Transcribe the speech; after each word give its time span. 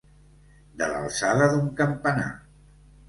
De 0.79 0.87
l'alçada 0.93 1.51
d'un 1.53 1.69
campanar. 1.83 2.29